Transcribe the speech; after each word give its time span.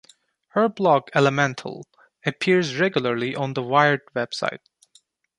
Her 0.47 0.67
blog 0.67 1.09
"Elemental" 1.13 1.85
appears 2.25 2.77
regularly 2.79 3.35
on 3.35 3.53
the 3.53 3.61
Wired 3.61 4.01
website. 4.15 4.61